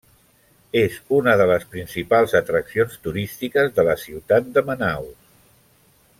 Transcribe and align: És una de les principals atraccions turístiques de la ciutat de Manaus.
És 0.79 0.95
una 1.17 1.35
de 1.41 1.45
les 1.51 1.67
principals 1.75 2.33
atraccions 2.41 2.97
turístiques 3.05 3.71
de 3.77 3.87
la 3.91 3.97
ciutat 4.07 4.51
de 4.57 4.65
Manaus. 4.71 5.31